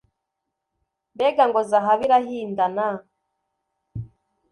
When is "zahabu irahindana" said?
1.69-2.87